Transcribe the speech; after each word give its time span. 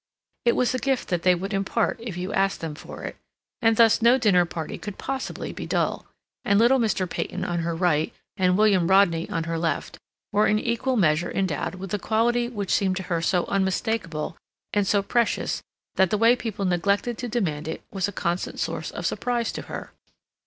It 0.45 0.55
was 0.55 0.73
a 0.73 0.79
gift 0.79 1.09
that 1.09 1.21
they 1.21 1.35
would 1.35 1.53
impart 1.53 1.99
if 2.01 2.17
you 2.17 2.33
asked 2.33 2.59
them 2.59 2.73
for 2.73 3.03
it, 3.03 3.17
and 3.61 3.77
thus 3.77 4.01
no 4.01 4.17
dinner 4.17 4.45
party 4.45 4.79
could 4.79 4.97
possibly 4.97 5.53
be 5.53 5.67
dull, 5.67 6.07
and 6.43 6.57
little 6.57 6.79
Mr. 6.79 7.07
Peyton 7.07 7.45
on 7.45 7.59
her 7.59 7.75
right 7.75 8.11
and 8.35 8.57
William 8.57 8.87
Rodney 8.87 9.29
on 9.29 9.43
her 9.43 9.59
left 9.59 9.99
were 10.31 10.47
in 10.47 10.57
equal 10.57 10.97
measure 10.97 11.29
endowed 11.29 11.75
with 11.75 11.91
the 11.91 11.99
quality 11.99 12.49
which 12.49 12.73
seemed 12.73 12.97
to 12.97 13.03
her 13.13 13.21
so 13.21 13.45
unmistakable 13.45 14.35
and 14.73 14.87
so 14.87 15.03
precious 15.03 15.61
that 15.97 16.09
the 16.09 16.17
way 16.17 16.35
people 16.35 16.65
neglected 16.65 17.15
to 17.19 17.27
demand 17.29 17.67
it 17.67 17.83
was 17.91 18.07
a 18.07 18.11
constant 18.11 18.59
source 18.59 18.89
of 18.89 19.05
surprise 19.05 19.51
to 19.51 19.61
her. 19.61 19.91